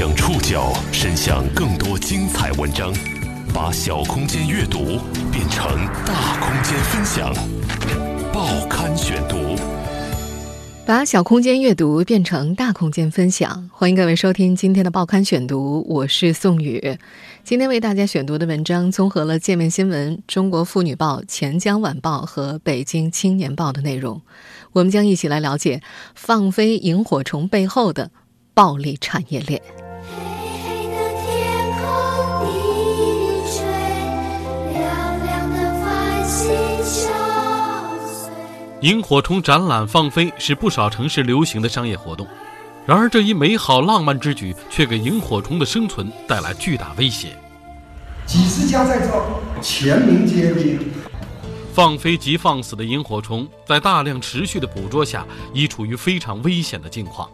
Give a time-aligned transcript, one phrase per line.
[0.00, 2.90] 将触角伸向更多精彩文章，
[3.52, 4.98] 把小空间阅读
[5.30, 5.76] 变成
[6.06, 7.30] 大空间分享。
[8.32, 9.36] 报刊选读，
[10.86, 13.68] 把小空间阅读变成大空间分享。
[13.70, 16.96] 欢迎各位收听今天的报刊选读，我是宋宇。
[17.44, 24.22] 今天为大家选读的文章综合了界面新闻、中国妇女报、钱江晚报和北京青年报的内容。
[24.72, 25.82] 我们将一起来了解
[26.14, 28.10] 放飞萤火虫背后的
[28.54, 29.60] 暴利产业链。
[38.82, 42.26] 萤火虫展览放飞是不少城市流行的商业活动，
[42.86, 47.36] 然而这一美好浪漫之举却给萤火虫的生存带来巨大威胁。
[48.24, 49.22] 几十家在做
[49.60, 50.78] 全民皆兵。
[51.74, 57.28] 放飞即放死的萤火虫，在大量持续的捕捉下，已处于非常危险的境况。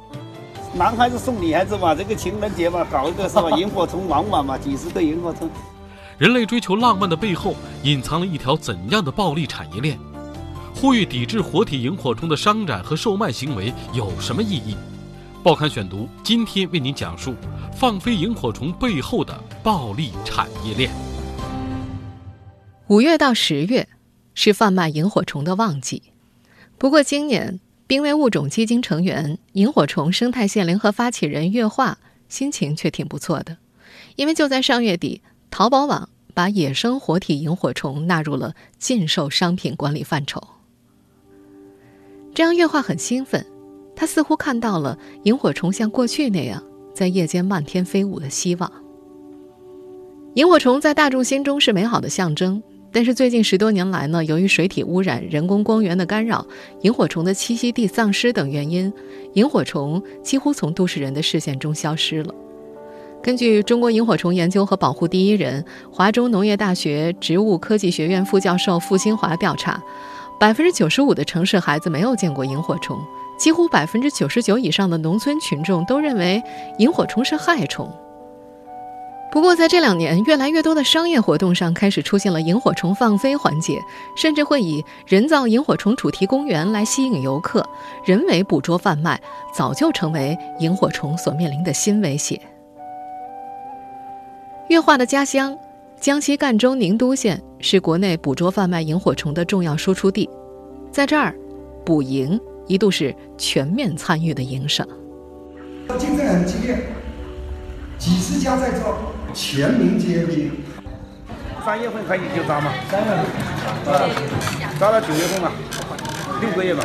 [0.75, 3.51] 男孩子送女孩子嘛，这个情人节嘛，搞一个是吧？
[3.53, 5.49] 萤火虫玩玩嘛，几十个萤火虫。
[6.19, 9.97] 人类追求浪漫的背后，隐藏了一条怎样的暴力产业链？
[10.79, 14.77] 呼吁抵制活体萤火虫的商展和售卖行为有什么意义？
[15.43, 17.35] 报刊选读今天为您讲述
[17.75, 20.91] 放飞萤火虫背后的暴利产业链。
[22.89, 23.89] 五月到十月
[24.35, 26.03] 是贩卖萤火虫的旺季，
[26.77, 31.97] 不过今年濒危物种基金成员、萤火虫生态线联合发起人岳化
[32.29, 33.57] 心情却挺不错的，
[34.17, 40.47] 因为就在上月底，淘宝网把野生活体萤火虫纳入了禁售商品管理范畴。
[42.37, 43.47] 这让月华很兴奋，
[43.95, 46.63] 他似乎看到了萤火虫像过去那样
[46.93, 48.71] 在夜间漫天飞舞的希望。
[50.35, 52.63] 萤火虫在大众心中是美好的象征，
[52.93, 56.47] 但是最近十多年来呢，由于水体污染、人工光源的干扰、
[56.83, 58.93] 萤火虫的栖息地丧失等原因，
[59.33, 62.35] 萤火虫几乎从都市人的视线中消失了。
[63.23, 69.83] 根据中国萤火虫研究和保护第一人、华中农业大学植物科技学院副教授傅新华调查。
[70.39, 72.99] 百分之九十五的城市孩子没有见过萤火虫，
[73.39, 76.43] 几乎百分之九十九以上的农村群众都认为
[76.79, 77.91] 萤火虫是害虫。
[79.33, 83.79] 不过，在这两年，越来越多的商业活动上开始出现了萤火虫放飞环节，
[84.17, 87.67] 甚至会以人造萤火虫主题公园来吸引游客，
[88.05, 89.21] 人为捕捉贩卖
[89.55, 92.41] 早就成为萤火虫所面临的新威胁。
[94.69, 95.59] 月化的家乡。
[96.01, 100.29] 江西赣州宁都县是国内捕捉贩卖萤火虫的重要输出地，
[100.93, 101.35] 在这儿，
[101.85, 104.87] 捕蝇一度是全面参与的营生。
[105.99, 106.79] 竞争很激烈，
[107.99, 108.97] 几十家在做，
[109.33, 110.51] 全民皆兵。
[111.65, 113.25] 三月份开始就招嘛，三月份，
[114.79, 115.51] 招到九月份嘛，
[116.41, 116.85] 六个月嘛。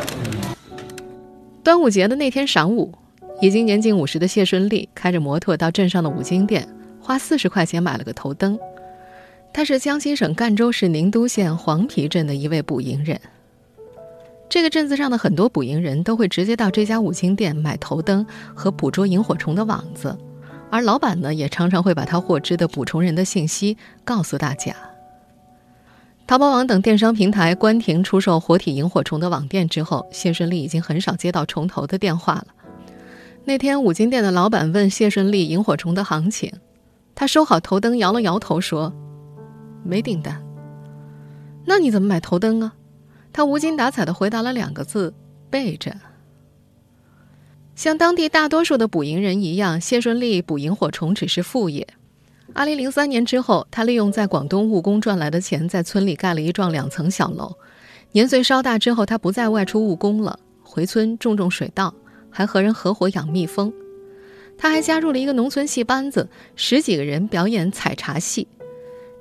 [1.62, 2.92] 端午节的那天晌午，
[3.40, 6.66] 已经年近五十的谢顺利开着摩托到镇上的五金店，
[7.00, 8.58] 花四十块钱买了个头灯。
[9.54, 13.20] 他是江西省赣州市宁都县黄陂镇的一位捕蝇人。
[14.48, 20.16] 这个镇子上的很多捕蝇人都会直接到这家五金店买头灯和捕捉萤火虫的网子，
[20.70, 24.74] 而老板呢，也常常会把他获知的捕虫人的信息告诉大家。
[26.26, 32.46] 淘宝网等电商平台关停出售活体萤火虫的网店之后，谢顺利已经很少接到虫头的电话了。
[33.44, 36.52] 那天，五金店的老板问谢顺利萤火虫的行情，
[37.14, 38.92] 他收好头灯，摇了摇头说。
[39.84, 40.42] 没订单，
[41.64, 42.74] 那你怎么买头灯啊？
[43.32, 45.14] 他无精打采的回答了两个字：
[45.50, 45.94] 备着。
[47.74, 51.86] 像当地大多数的捕蝇人一样，谢顺利捕萤火虫只是副业。
[52.52, 57.56] 二零零三年之后，他利用在广东务工赚来的钱，在村里盖了一幢两层小楼。
[58.12, 61.94] 年岁稍大之后，他不再外出务工了，回村种种水稻，
[62.28, 63.72] 还和人合伙养蜜蜂。
[64.58, 68.46] 他还加入了一个农村戏班子，十几个人表演采茶戏。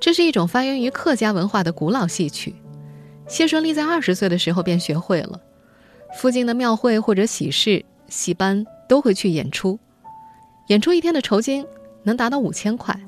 [0.02, 2.56] 这是一种发源于客家文化的古老戏曲，
[3.28, 5.40] 谢顺利在二十岁的时候便学会了。
[6.18, 9.80] 附近的庙会或者喜事，戏班都会去演出，
[10.70, 11.64] 演出一天的酬金
[12.02, 13.00] 能达到五千块，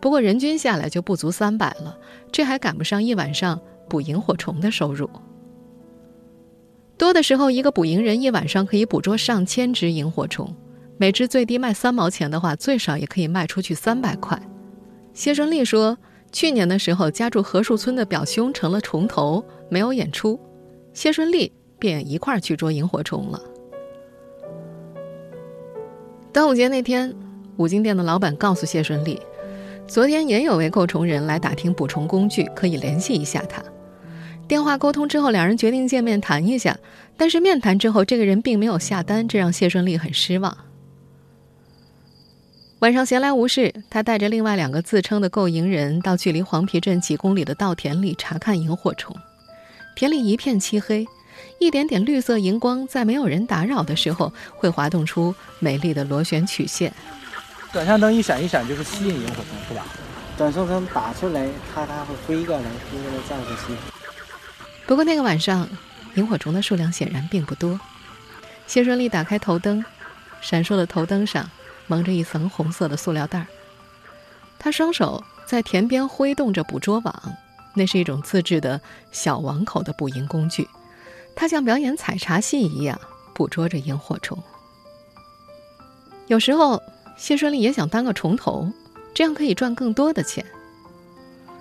[0.00, 1.96] 不过人均下来就不足三百了，
[2.30, 3.58] 这还赶不上一晚上
[3.88, 5.08] 捕萤火虫的收入。
[6.98, 10.54] 多的时候，一个捕蝇人一晚上可以捕捉上千只萤火虫，
[10.98, 14.38] 每只最低卖三毛钱的话，最少也可以卖出去三百块。
[15.14, 15.96] 谢顺利说。
[16.34, 20.38] 去年的时候，家住何树村的表兄成了虫头，没有演出，
[20.92, 23.40] 谢顺利便一块儿去捉萤火虫了。
[26.32, 27.14] 端午节那天，
[27.56, 29.20] 五金店的老板告诉谢顺利，
[29.86, 33.62] 昨天也有位购虫人来打听捕虫工具，可以联系一下他。
[34.48, 36.76] 电话沟通之后，两人决定见面谈一下，
[37.16, 40.58] 但是面谈之后，这个人并没有下单，这让谢顺利很失望。
[42.84, 49.16] 晚上闲来无事，他带着另外两个自称的购营人到距离黄陂镇几公里的稻田里查看萤火虫。
[49.96, 51.06] 田里一片漆黑，
[51.58, 56.92] 一点点绿色荧光在没有人打扰的时候会滑动出美丽的螺旋曲线。
[57.72, 59.86] 转向灯一闪一闪就是吸引萤火虫，是吧？
[60.36, 63.74] 转向灯打出来，它它会飞过来，飞过来照着吸。
[64.84, 65.66] 不过那个晚上，
[66.16, 67.80] 萤火虫的数量显然并不多。
[68.66, 69.82] 谢顺利打开头灯，
[70.42, 71.48] 闪烁的头灯上。
[71.86, 73.46] 蒙着一层红色的塑料袋儿，
[74.58, 77.34] 他双手在田边挥动着捕捉网，
[77.74, 78.80] 那是一种自制的
[79.12, 80.68] 小网口的捕蝇工具。
[81.36, 82.98] 他像表演采茶戏一样
[83.34, 84.42] 捕捉着萤火虫。
[86.26, 86.80] 有时候，
[87.16, 88.72] 谢顺利也想当个虫头，
[89.12, 90.44] 这样可以赚更多的钱。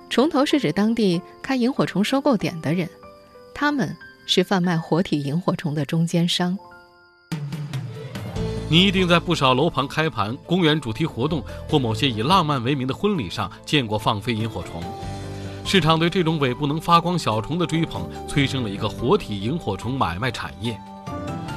[0.09, 2.87] 虫头是指当地开萤火虫收购点的人，
[3.53, 6.57] 他们是贩卖活体萤火虫的中间商。
[8.73, 14.81] 你一定在不少楼盘开盘、公园主题活动或某些以浪漫为名的婚礼上见过放飞萤火虫。
[15.63, 20.75] 市场对这种尾部能发光小虫的追捧，催生了一个活体萤火虫买卖产业。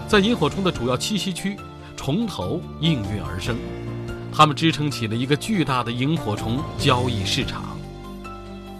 [0.07, 1.57] 在萤火虫的主要栖息区，
[1.97, 3.57] 虫头应运而生，
[4.31, 7.79] 它们支撑起了一个巨大的萤火虫交易市场。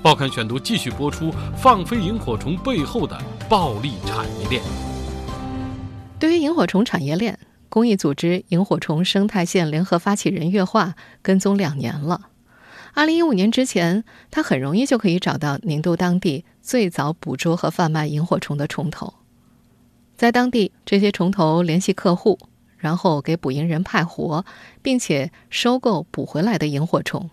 [0.03, 3.19] 报刊选读继续播出：放飞萤火虫背后的
[3.49, 4.63] 暴利产业链。
[6.19, 7.39] 对于萤火虫产业链。
[7.69, 12.29] 公益组织萤火虫生态线联合发起人岳化跟踪两年了。
[12.95, 19.15] 二零一五年之前，他很容易就可以找到宁都当地最早捕捉和贩卖萤火虫的虫头。
[20.17, 22.39] 在当地，这些虫头联系客户，
[22.79, 24.47] 然后给捕蝇人派活，
[24.81, 27.29] 并且收购捕回来的萤火虫。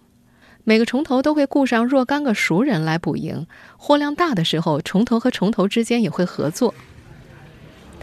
[0.66, 3.46] 每个虫头都会雇上若干个熟人来捕蝇，
[3.78, 6.74] 货量大的时候，虫头和虫头之间也会合作。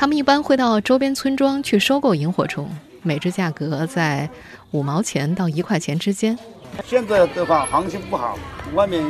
[0.00, 2.66] 他们一般会到周边村庄去收购萤火虫，
[3.02, 4.30] 每只价格在
[4.70, 6.38] 五毛钱到一块钱之间。
[6.86, 8.38] 现在的话行情不好，
[8.72, 9.02] 外面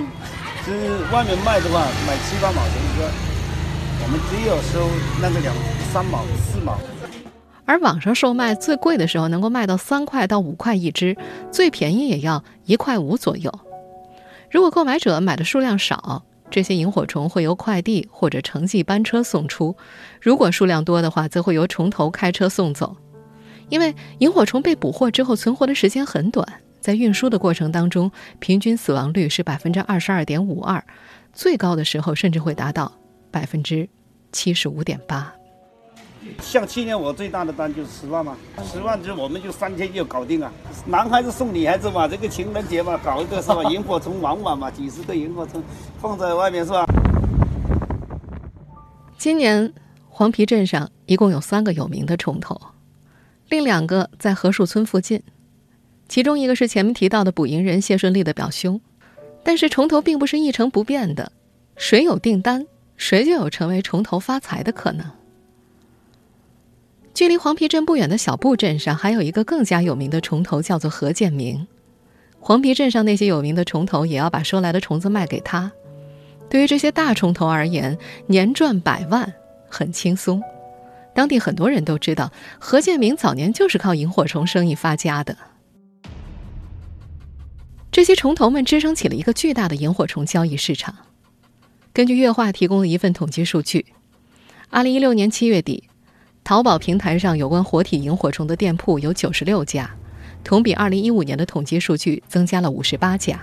[0.65, 0.73] 是
[1.13, 3.09] 外面卖的话卖七八毛钱一个，
[4.03, 4.91] 我们只有收
[5.23, 5.55] 那个两
[5.93, 6.77] 三毛四毛。
[7.67, 11.17] 而网上售卖最贵的时候能够卖到三块到五块一只，
[11.53, 13.61] 最便宜也要一块五左右。
[14.51, 16.25] 如果购买者买的数量少。
[16.51, 19.77] 这些萤火虫会由快递或者城际班车送出，
[20.21, 22.97] 如果数量多的话，则会由虫头开车送走。
[23.69, 26.45] 因为萤火虫被捕获之后存活的时间很短，
[26.81, 28.11] 在运输的过程当中，
[28.41, 30.85] 平均死亡率是百分之二十二点五二，
[31.33, 32.93] 最高的时候甚至会达到
[33.31, 33.89] 百分之
[34.33, 35.33] 七十五点八。
[36.41, 40.51] 像去年我最大的单就是十万嘛，十万只我们就三天就搞定了。
[40.87, 43.63] 男孩子送女孩子嘛，这个情人节嘛，搞一个是吧？
[43.65, 45.63] 萤火虫玩玩嘛，几十个萤火虫
[46.01, 46.85] 放在外面是吧？
[49.19, 49.73] 今年
[50.09, 52.61] 黄陂镇上一共有三个有名的虫头，
[53.49, 55.23] 另两个在何树村附近，
[56.09, 58.81] 其中一个是前面提到的捕蝇人谢顺利的表兄。
[59.43, 61.33] 但是虫头并不是一成不变的，
[61.77, 62.67] 谁有订单，
[62.97, 65.07] 谁就有成为虫头发财的可能。
[67.13, 71.67] 距离黄陂镇不远的小布镇上，还有一个更加有名的虫头，叫做何建明。
[72.39, 75.71] 黄陂镇上那些有名的虫头，也要把收来的虫子卖给他。
[76.49, 79.33] 对于这些大虫头而言，年赚百万
[79.69, 80.43] 很轻松。
[81.15, 85.37] 当地很多人都知道，何建明早年就是靠萤火虫生意发家的。
[87.93, 90.97] 这些虫头们支撑起了一个巨大的萤火虫交易市场。
[91.93, 93.85] 根据月化提供的一份统计数据，
[94.71, 95.90] 二零一六年七月底。
[96.51, 99.89] 淘宝平台上有关活体萤火虫的店铺有九十六家，
[100.43, 103.41] 同比二零一五年的统计数据增加了五十八家。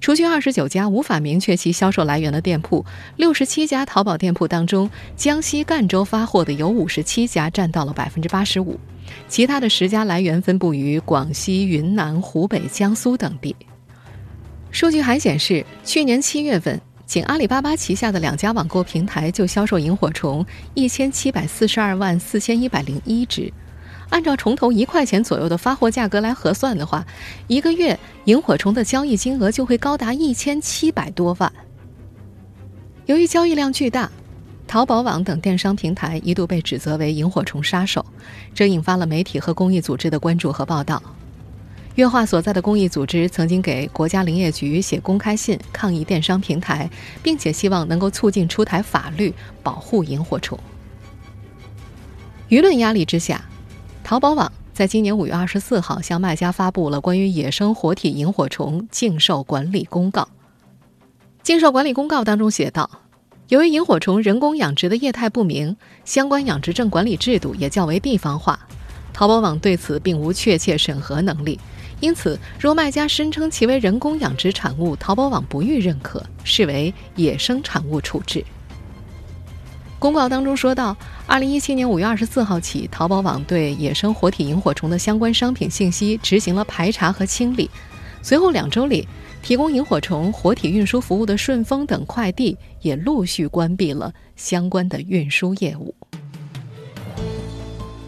[0.00, 2.82] 除去二十九家无法明确其销售来源的店铺，
[3.16, 8.80] 六十七家淘宝店铺当中，江西赣州发货的有五十七家，占到了百分之八十五。
[9.28, 13.54] 其他的十家来源分布于广西、云南、湖北、江苏等地。
[14.70, 16.80] 数据还显示，去年七月份。
[17.10, 23.52] 仅阿里巴巴旗下的两家网购平台就销售萤火虫一千七百四十二万四千一百零一只，
[24.10, 27.04] 按照虫头一块钱左右的发货价格来核算的话，
[27.48, 31.52] 一个月萤火虫的交易金额就会高达一千七百多万。
[33.06, 34.08] 由于交易量巨大，
[34.68, 38.06] 淘宝网等电商平台一度被指责为萤火虫杀手，
[38.54, 41.02] 这引发了媒体和公益组织的关注和报道。
[42.00, 46.88] 月化所在的公益组织曾经给国家林业局写公开信抗议电商平台，
[47.22, 50.58] 并且希望能够促进出台法律保护萤火虫。
[52.48, 53.44] 舆论压力之下，
[54.02, 60.26] 淘宝网在今年五月二十四号向卖家发布了关于野生活体萤火虫禁售管理公告。
[61.42, 62.88] 禁售管理公告当中写道：
[63.48, 65.76] 由于萤火虫人工养殖的业态不明，
[66.06, 68.58] 相关养殖证管理制度也较为地方化，
[69.12, 71.60] 淘宝网对此并无确切审核能力。
[72.00, 78.44] 因此，若卖家声称其为人工养殖产物，淘宝网不予认可，视为野生产物处置。
[79.98, 87.70] 公告当中说到，二零一七年五月二十四号起，淘宝网对野生活体萤火虫的相关商品信息执行了排查和清理。
[88.22, 89.06] 随后两周里，
[89.42, 95.94] 提供萤火虫活体运输服务的顺丰等快递也陆续关闭了相关的运输业务。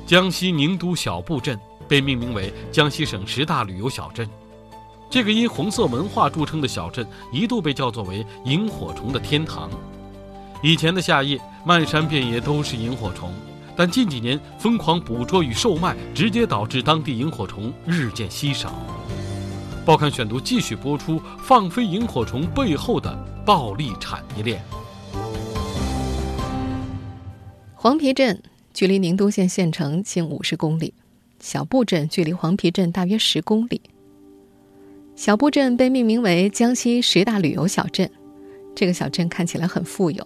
[0.07, 1.59] 江西宁都小布镇
[1.93, 4.27] 被命名为江西省十大旅游小镇。
[5.11, 9.69] 这个因红色文化著称的小镇，一度被叫做为萤火虫的天堂。
[10.63, 13.31] 以前的夏夜，漫山遍野都是萤火虫，
[13.77, 18.73] 但近几年疯狂捕捉与售卖，直接导致当地萤火虫日渐稀少。
[19.85, 24.65] 报刊选读继续播出放飞萤火虫背后的暴利产业链。
[27.75, 30.95] 黄陂镇距离宁都县县城近五十公里，
[31.43, 33.83] 小布镇距离黄陂镇大约十公里。
[35.17, 38.09] 小布镇被命名为江西十大旅游小镇，
[38.77, 40.25] 这个小镇看起来很富有。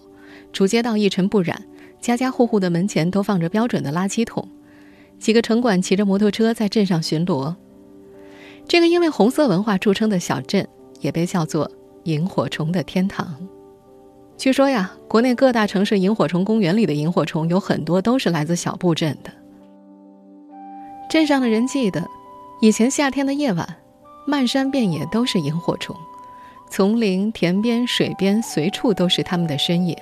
[0.53, 1.59] 主街道一尘不染，
[1.99, 4.47] 家家户户的门前都放着标准的垃圾桶，
[5.17, 7.55] 几个城管骑着摩托车在镇上巡逻。
[8.67, 10.67] 这个因为红色文化著称的小镇，
[11.01, 11.71] 也被叫做
[12.05, 13.35] “萤火虫的天堂”。
[14.37, 19.31] 据说呀，国内各大城市萤火虫公园里的萤火虫有很多都是来自小布镇的。
[21.09, 22.05] 镇上的人记得，
[22.59, 23.77] 以前夏天的夜晚，
[24.25, 25.95] 漫山遍野都是萤火虫，
[26.69, 29.95] 丛林、田边、水边，随处都是它们的身影。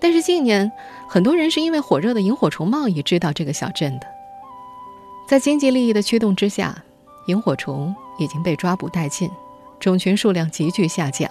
[0.00, 0.72] 但是近年，
[1.06, 4.06] 很多人是因为火热的萤火虫贸易知道这个小镇的。
[5.28, 6.82] 在经济利益的驱动之下，
[7.26, 9.30] 萤火虫已经被抓捕殆尽，
[9.78, 11.30] 种群数量急剧下降。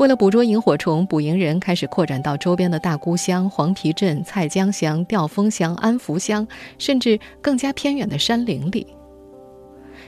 [0.00, 8.86] 为了捕捉萤火虫，捕蝇人开始扩展到周边的大沽乡、黄陂镇、蔡江乡、吊峰乡、安福乡，甚至更加偏远的山林里。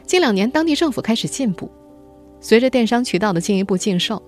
[0.06, 1.70] 近两年，当地政府开始进步，
[2.40, 4.22] 随着电商渠道的进一步禁售。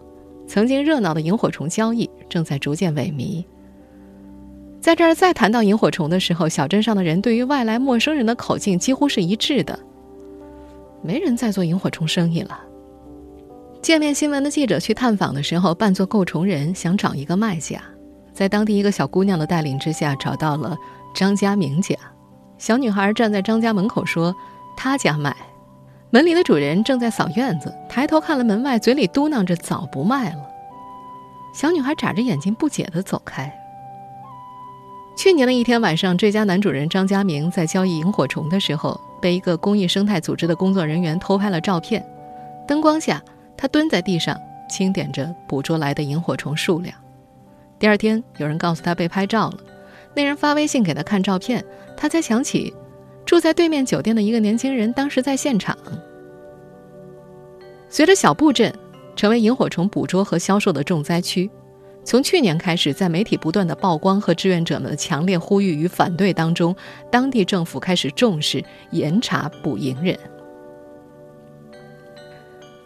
[0.46, 3.42] 曾经热闹的萤火虫交易正在逐渐萎靡。
[4.82, 9.80] 在这儿再谈到萤火虫的时候，小镇上的人对于外来陌生人的口径几乎是一致的。
[11.00, 12.60] 没人再做萤火虫生意了。
[13.84, 17.78] 界面新闻的记者去探访的时候，扮作购虫人，想找一个卖家，
[18.32, 20.74] 在当地一个小姑娘的带领之下，找到了
[21.14, 21.94] 张家明家。
[22.56, 24.34] 小女孩站在张家门口说
[24.74, 25.36] ：“他家卖。”
[26.08, 30.40] 门里的主人正在扫院子，抬头看了门外，嘴里嘟囔着：“早不卖了。”
[31.52, 33.52] 小女孩眨着眼睛，不解地走开。
[35.14, 42.02] 去年的一天晚上，这家男主人张家明在交易萤火虫的时候，被一个公益生态组织的工作人员偷拍了照片。
[42.66, 43.22] 灯光下，
[43.56, 46.96] 他蹲在地上清点着捕捉来的萤火虫数量。
[47.78, 49.58] 第二天，有人告诉他被拍照了，
[50.14, 51.64] 那人发微信给他看照片，
[51.96, 52.72] 他才想起。
[53.26, 55.74] 住在对面酒店的一个年轻人当时在现场。
[57.88, 58.70] 随着小布镇
[59.16, 61.50] 成为萤火虫捕捉和销售的重灾区，
[62.04, 66.76] 从去年开始，在媒体不断的曝光和志愿者们的强烈呼吁与反对当中，
[67.10, 70.18] 当地政府开始重视严查捕蝇人。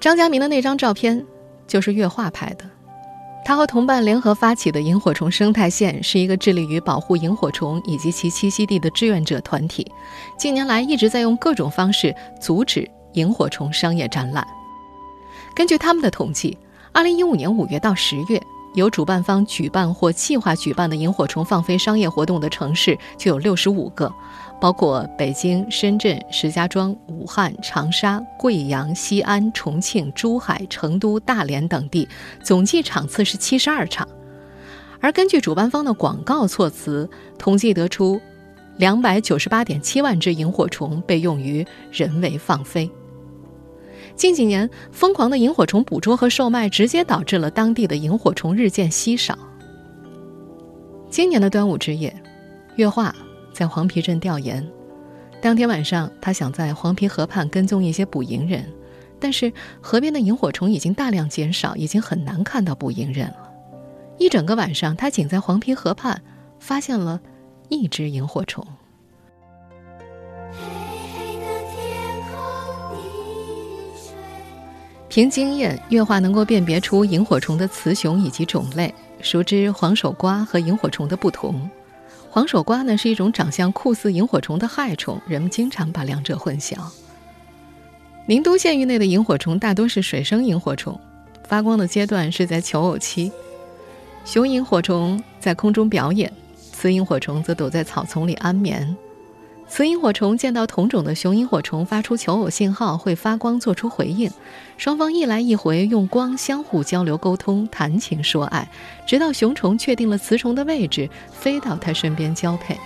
[0.01, 1.25] 张家明的那张照片
[1.67, 2.65] 就是月画拍的。
[3.45, 9.91] 他和同伴联合发起的萤火虫生态线是一个致力于保护萤火虫以及其栖息地的志愿者团体，
[10.37, 14.47] 近年来一直在用各种方式阻止萤火虫商业展览。
[15.55, 16.57] 根据他们的统计
[16.93, 18.41] ，2015年5月到10月，
[18.75, 24.13] 由主办方举办或计划举办的萤火虫放飞商业活动的城市就有65个。
[24.61, 32.09] 包括北京、深圳、石家庄、武汉、长沙、贵阳、西安、重庆、珠海、成都、大连等地，
[32.43, 34.07] 总计场次是七十二场。
[35.01, 38.21] 而根据主办方的广告措辞统计得出，
[38.79, 42.91] 两百九十八点七万只萤火虫被用于人为放飞。
[44.17, 49.39] 近几年，疯狂的萤火虫捕捉和售卖，直接导致了当地的萤火虫日渐稀少。
[51.09, 52.13] 今年的端午之夜，
[52.75, 53.15] 月画。
[53.59, 54.65] 在黄陂镇调研，
[55.43, 58.65] 当天晚上，他想在黄陂河畔跟踪一些捕蝇人，
[59.19, 63.51] 但是河边的萤火虫已经大量减少，已经很难看到捕蝇人了。
[64.17, 66.23] 一整个晚上，他仅在黄陂河畔
[66.61, 67.21] 发现了
[67.69, 68.65] 一只萤火虫。
[75.09, 81.69] 凭经验，月华能够辨别出萤火虫的雌雄以及种类，熟知黄手瓜和萤火虫的不同。
[82.31, 86.77] 黄守瓜呢是一种长相酷似萤火虫的害虫，人们经常把两者混淆。
[88.27, 91.01] 宁都县域内的萤火虫大多是水生萤火虫，
[91.49, 93.33] 发光的阶段是在求偶期。
[94.25, 96.31] 雄萤火虫在空中表演，
[96.73, 98.95] 雌萤火虫则躲在草丛里安眠。
[99.69, 104.31] 雌萤火虫见到同种的雄萤火虫发出求偶信号，会发光做出回应，
[104.79, 108.69] 双方一来一回用光相互交流沟通，谈情说爱，
[109.07, 112.77] 直到雄虫确定了雌虫的位置，飞到它身边交配。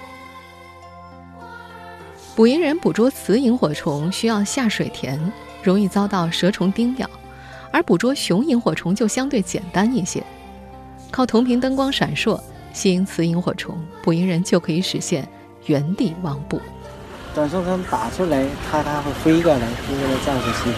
[2.34, 5.18] 捕蝇人捕捉雌萤火虫需要下水田，
[5.62, 7.08] 容易遭到蛇虫叮咬，
[7.70, 10.22] 而捕捉雄萤火虫就相对简单一些，
[11.10, 12.38] 靠同频灯光闪烁
[12.72, 15.26] 吸引雌萤火虫，捕蝇人就可以实现。
[15.66, 16.60] 原地忘捕，
[17.34, 20.70] 转送它打出来，它它会飞过来，就为了暂时吸。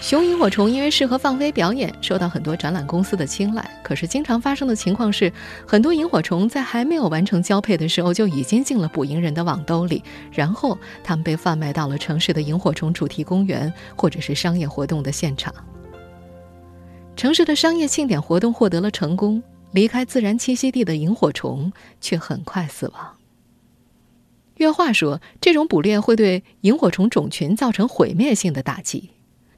[0.00, 3.68] 雄萤火虫因为适合放飞表演，受到很多展览公司的青睐。
[3.82, 5.30] 可是，经常发生的情况是，
[5.66, 10.02] 很多萤火虫在还没有完成交配的时候，就已经进了捕蝇人的网兜里，
[10.32, 15.52] 然后它们被贩卖到了城市的萤火虫主题公园或者是商业活动的现场。
[17.16, 23.17] 城市的商业庆典活动获得了成功，离开自然栖息地的萤火虫却很快死亡。
[24.58, 29.10] 岳华说，这种捕猎会对萤火虫种群造成毁灭性的打击。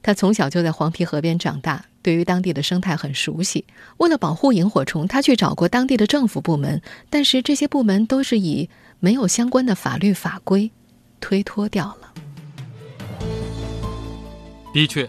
[0.03, 3.65] 他从小就在黄陂河边长大，对于当地的生态很熟悉。
[3.97, 10.71] 为了保护萤火虫，他去找过当地的政府部门，但是这些部门都是以没有相关的法律法规
[11.19, 12.13] 推脱掉了。
[14.75, 15.09] 的确，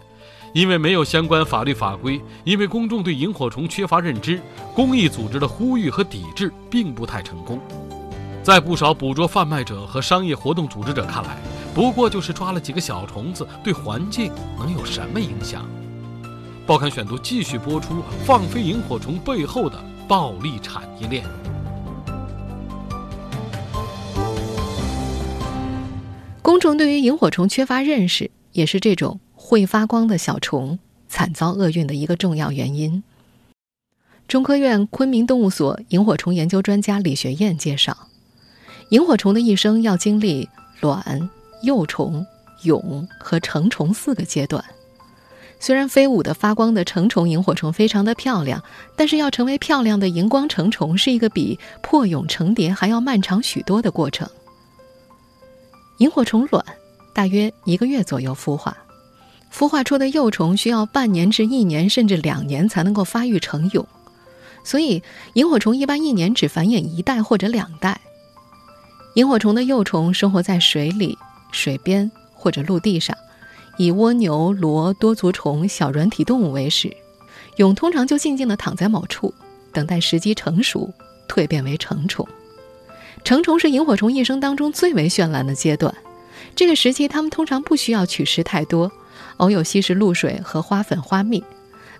[0.53, 4.41] 因为没有相关法律法规，因为公众对萤火虫缺乏认知，
[4.73, 7.59] 公益组织的呼吁和抵制并不太成功。
[8.43, 11.37] 在不少捕捉贩卖者和商业活动组织者看来，
[11.75, 15.63] 不过就是抓了几个小虫子，对环境能有什么影响？
[16.65, 21.23] 报刊选读继续播出放飞萤火虫背后的暴利产业链。
[26.41, 33.03] 公众对于萤火虫缺乏认识，也是这种会发光的小虫惨遭厄运的一个重要原因。
[34.27, 38.07] 中科院昆明动物所萤火虫研究专家李学燕介绍。
[38.91, 40.47] 萤火虫的一生要经历
[40.81, 41.29] 卵、
[41.63, 42.25] 幼虫、
[42.63, 44.61] 蛹和成虫四个阶段。
[45.61, 48.61] 虽然飞舞的发光的成虫萤火虫非常的漂亮，
[48.97, 54.29] 但是要成为漂亮的荧光成虫是一个比破蛹成蝶还要漫长许多的过程。
[55.99, 56.61] 萤火虫卵
[57.13, 58.75] 大约一个月左右孵化，
[59.53, 63.85] 孵化出的幼虫需要半年至一年甚至两年才能够发育成蛹，
[64.65, 65.01] 所以
[65.35, 68.01] 萤火虫一般一年只繁衍一代或者两代。
[69.15, 71.17] 萤火虫的幼虫生活在水里、
[71.51, 73.15] 水边或者陆地上，
[73.77, 76.95] 以蜗牛、螺、多足虫、小软体动物为食。
[77.57, 79.33] 蛹通常就静静地躺在某处，
[79.73, 80.89] 等待时机成熟，
[81.27, 82.25] 蜕变为成虫。
[83.25, 85.93] 成虫是萤火虫一生当中最为绚烂的阶段。
[86.55, 88.89] 这个时期，它们通常不需要取食太多，
[89.37, 91.43] 偶有吸食露水和花粉、花蜜。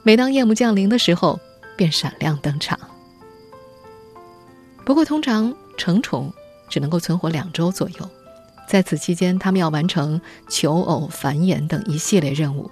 [0.03, 1.37] 每当夜幕降临的时候，
[1.75, 2.79] 便闪亮登场。
[4.85, 6.33] 不过，通常成虫。
[6.71, 8.09] 只能够存活两周左右，
[8.67, 12.71] 在此期间，他们要完成求偶、繁衍等一系列任务。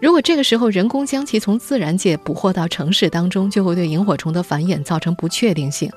[0.00, 5.90] 如果这个时候人工将其从自然界捕获到城市当中，就会对萤火虫的繁衍造成不确定性，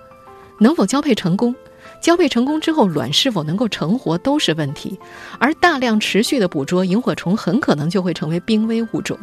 [0.59, 1.53] 能否交配成功？
[2.01, 4.97] 交配成功之后，卵是否能够成活都是问题。
[5.39, 9.17] 而大量持续的捕捉萤火虫，很可能就会成为濒危物种。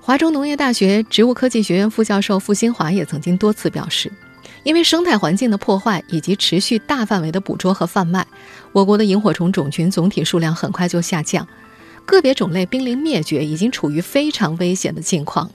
[0.00, 4.12] 华中农业大学植物科技学院副教授傅新华也曾经多次表示。
[4.64, 8.26] 因为生态环境的破坏以及持续大范围的捕捉和贩卖，
[8.72, 11.46] 我国的萤火虫种群总体数量很快就下降，
[12.06, 15.50] 个别种类濒临灭绝，已经处于非常危险的境况。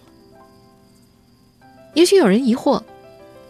[1.96, 2.82] 也许有人疑惑，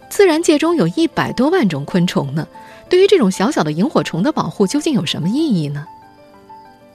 [0.08, 2.48] 自然界中有一百多万种昆虫呢，
[2.88, 5.86] 对于这种小小的萤火虫的保护究竟有什么意义呢？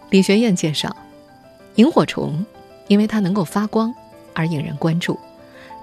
[0.09, 0.95] 李学燕介绍，
[1.75, 2.43] 萤火虫
[2.87, 3.93] 因为它能够发光
[4.33, 5.19] 而引人关注，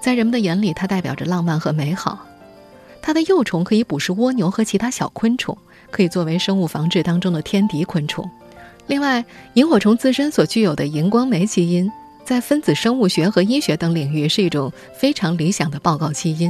[0.01, 2.25] 在人们的眼里，它代表着浪漫和美好。
[3.03, 5.55] 它的幼虫可以捕食蜗牛和其他小昆虫，
[5.91, 8.27] 可以作为生物防治当中的天敌昆虫。
[8.87, 9.23] 另外，
[9.55, 11.91] 萤火虫自身所具有的荧光酶基因，
[12.23, 16.49] 在分子生物学和医学等领域是一种非常理想的报告基因。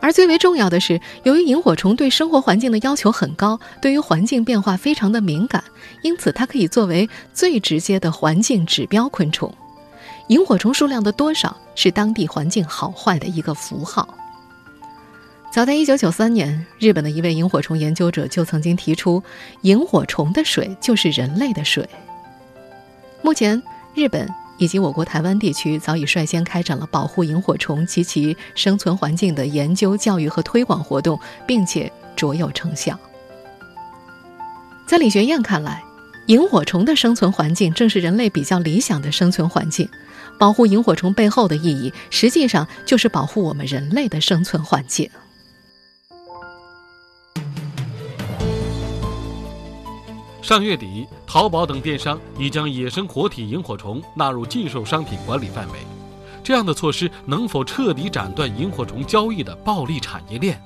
[0.00, 5.62] 而最为重要的是，由于萤火虫对生活环境的要求很高，对于环境变化非常的敏感，
[6.02, 9.54] 因此它可以作为最直接的环境指标昆虫。
[10.28, 14.08] 萤火虫数量的多少，是当地环境好坏的一个符号。
[15.50, 19.20] 早在1993年，日本的一位萤火虫研究者就曾经提出，
[19.62, 21.88] 萤火虫的水就是人类的水。
[23.20, 23.60] 目前，
[23.92, 32.96] 日本以及我国台湾地区早已率先开展了保护萤火虫及其生存环境的研究、教育和推广活动，并且卓有成效。
[34.86, 35.82] 在李学燕看来，
[36.26, 39.88] 萤火虫的生存环境正是人类比较理想的生存环境。
[40.38, 45.10] 保护萤火虫背后的意义，实际上就是保护我们人类的生存环境。
[50.50, 55.78] 上月底，淘宝等电商已将野生活体萤火虫纳入禁售商品管理范围。
[56.42, 60.60] 这样的措施能否彻底斩断萤火虫交易的暴利产业链？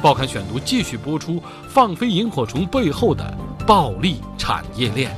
[0.00, 5.10] 报刊选读继续播出放飞萤火虫背后的暴利产业链。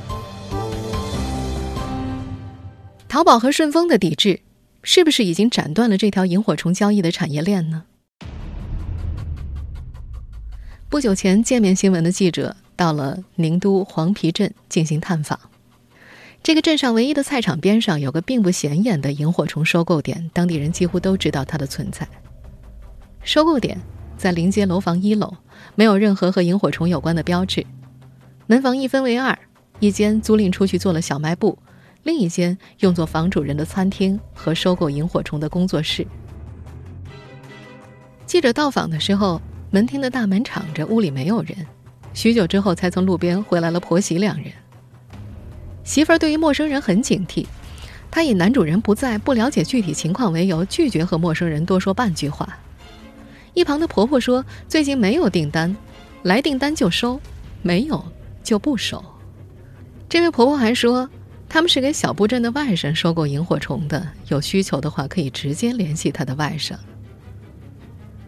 [3.07, 4.41] 淘宝和顺丰的抵制，
[4.81, 7.83] 是不是已经斩断了这条萤火虫交易的产业链呢？
[10.89, 15.37] 不久前，界面新闻的记者到了宁都黄陂镇进行探访。
[16.41, 22.07] 这个镇上唯一的菜场边上有个并不显眼的萤火虫收购点，当地人几乎都知道它的存在。
[23.23, 23.77] 收购点
[24.15, 25.33] 在临街楼房一楼，
[25.75, 27.65] 没有任何和萤火虫有关的标志。
[28.45, 29.37] 门房一分为二，
[29.79, 31.57] 一间租赁出去做了小卖部，
[32.03, 36.07] 另一间用作房主人的餐厅和收购萤火虫的工作室。
[38.25, 39.41] 记者到访的时候。
[39.69, 41.53] 门厅的大门敞着，屋里没有人。
[42.17, 44.51] 许久之后，才从路边回来了婆媳两人。
[45.83, 47.45] 媳妇儿对于陌生人很警惕，
[48.09, 52.57] 她以男主人不在、不了解具体情况为由，拒绝和陌生人多说半句话。
[53.53, 55.77] 一旁的婆婆说：“最近没有订单，
[56.23, 57.21] 来订单就收，
[57.61, 58.03] 没有
[58.43, 59.05] 就不收。”
[60.09, 61.07] 这位婆婆还说，
[61.47, 66.73] 他们是给小布镇的外甥收购萤火虫的，有需求的话可以直接联系他的外甥。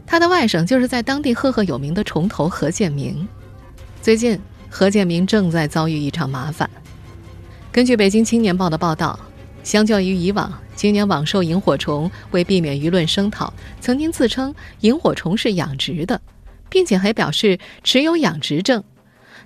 [0.06, 3.28] 他的外甥就是在当地赫赫有名的虫头何建明。
[4.01, 6.69] 最近，何建明正在遭遇一场麻烦。
[7.69, 9.19] 根据《北京青年报》的报道，
[9.62, 16.21] 相较于以往，今年网售萤火虫为避免舆论声讨，曾经自称萤火虫是养殖的，
[16.69, 18.81] 并且还表示持有养殖证。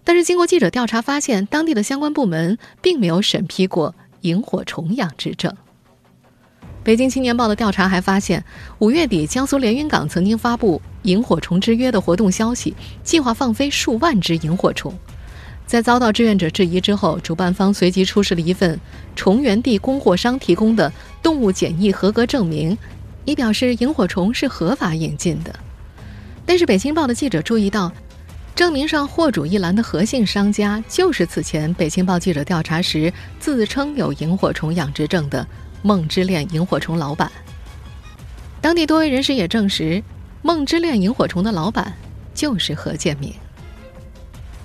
[0.03, 5.57] 但是经过记者调查发现，当地的相关部门并没有审批过萤火虫养殖证。
[6.83, 8.43] 北京青年报的调查还发现，
[8.79, 14.93] 五月底江苏连云港曾经发布“萤火虫之约”的活动消息，计划放飞数万只萤火虫。
[15.65, 18.77] 在遭到志愿者质疑之后，主办方随即出示了一份
[19.15, 20.91] 虫源地供货商提供的
[21.21, 22.77] 动物检疫合格证明，
[23.23, 25.55] 以表示萤火虫是合法引进的。
[26.45, 27.89] 但是，北京报的记者注意到，
[28.53, 35.47] 证明上货主一栏的何姓商家就是此前北京报记者调查时自称有萤火虫养殖证的。
[35.85, 37.29] 梦之恋萤火虫老板，
[38.61, 40.01] 当地多位人士也证实，
[40.41, 41.93] 梦之恋萤火虫的老板
[42.33, 43.33] 就是何建明。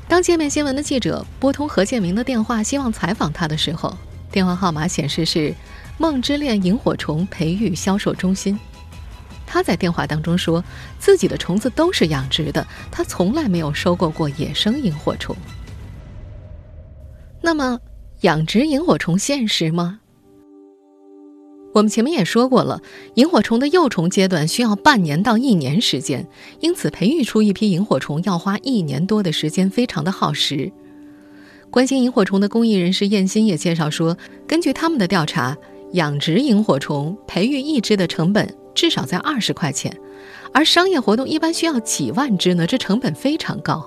[0.06, 3.98] 当界面新闻的记者拨通何建明的电话，希望采访他的时候，
[4.30, 5.52] 电话号码显示是
[5.98, 8.56] 梦之恋萤火虫培育销售中心。
[9.44, 10.62] 他在电话当中说，
[11.00, 15.34] 自己的虫子都是养殖的，他从来没有收购过野生萤火虫。
[17.42, 17.80] 那么，
[18.20, 19.98] 养殖萤火虫现实吗？
[21.72, 22.80] 我们前面也说过了，
[23.14, 26.26] 萤火虫的幼虫阶段需要半年到一年时间，
[26.60, 30.72] 因此培育出一批萤火虫要花一年多的时间，非常的耗时。
[31.70, 35.56] 关心萤火虫的公益人士燕欣也介绍说，根据他们的调查，
[35.92, 39.94] 养殖萤火虫培育一只的成本至少在二十块钱，
[40.52, 43.84] 而商业活动一般需要几万只呢，这成本非常高。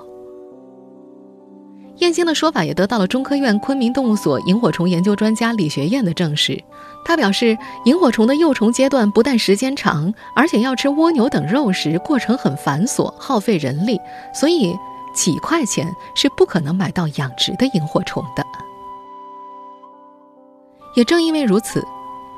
[1.97, 6.59] 燕京的说法也得到了中科院昆明动物所萤火虫研究专家李学燕的证实。
[7.03, 13.99] 他表示，萤火虫的幼虫阶段不但时间长，而且要吃蜗牛等肉食，过程很繁琐，耗费人力，
[14.33, 14.75] 所以
[15.13, 18.45] 几块钱是不可能买到养殖的萤火虫的。
[20.95, 21.83] 也正因为如此，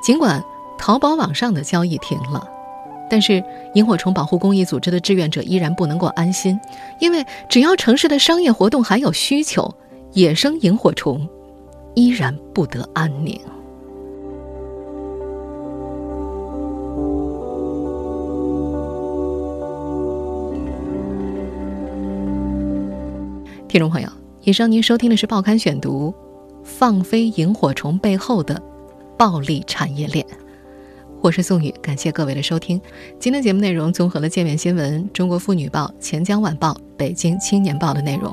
[0.02, 0.42] 尽管
[0.78, 2.48] 淘宝网上的交易停了。
[3.10, 6.58] 但是，萤火虫保护公益组织的志愿者依然不能够安心，
[7.00, 9.72] 因为只要城市的商业活动还有需求，
[10.14, 11.28] 野生萤火虫
[11.94, 13.38] 依然不得安宁。
[23.74, 24.08] 听众朋友，
[24.44, 26.14] 以上您收听的是《报刊选读》，
[26.64, 28.62] 放飞萤火虫背后的
[29.18, 30.24] 暴力产业链。
[31.20, 32.80] 我是宋宇，感谢各位的收听。
[33.18, 38.32] 今天节目内容综合了界面新闻、中国妇女报、钱江晚报、北京青年报的内容。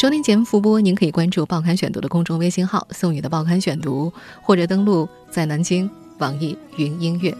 [0.00, 7.36] 收听节目复播，您可以关注“报刊选读”的公众微信号“宋宇的报刊选读”，或者登录在南京网易云音乐。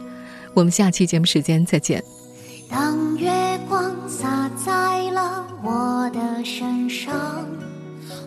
[0.52, 2.02] 我们下期节目时间再见。
[2.68, 3.30] 当月
[3.68, 7.14] 光洒在了我的身上，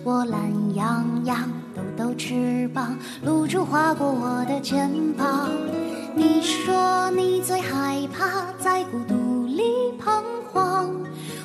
[0.04, 0.39] 我懒
[0.75, 1.38] 洋洋
[1.75, 5.49] 抖抖翅膀，露珠划过我的肩膀。
[6.15, 10.89] 你说你最害怕在孤独里彷徨，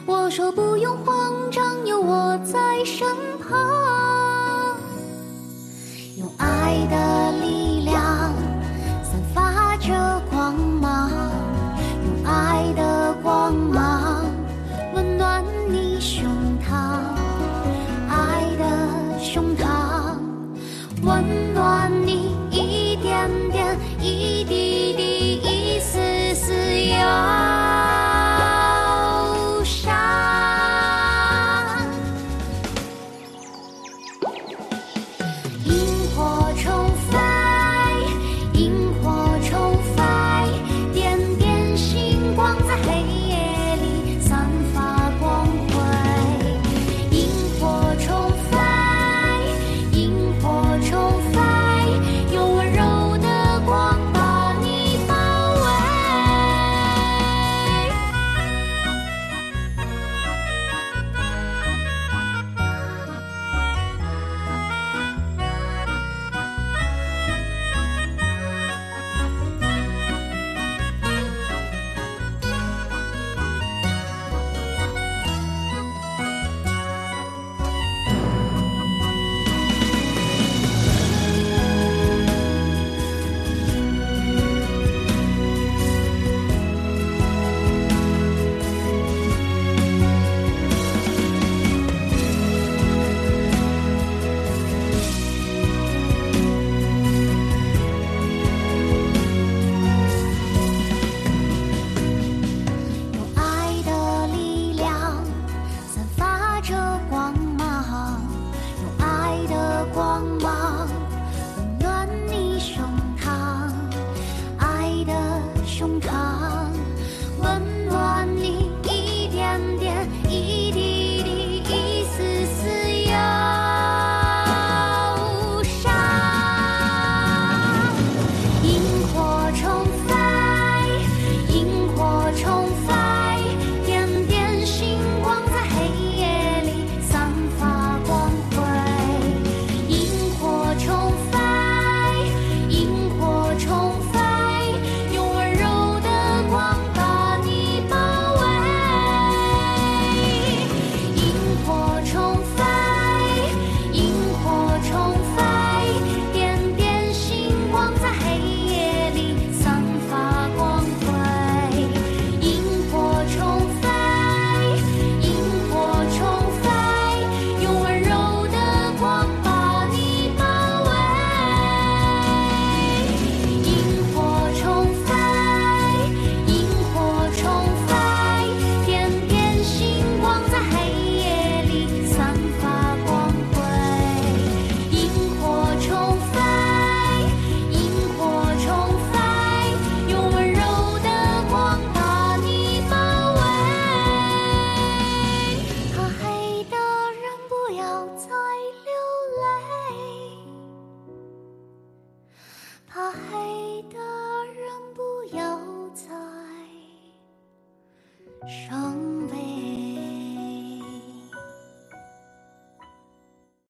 [0.06, 3.06] 我说不用慌张，有我在身
[3.38, 3.58] 旁，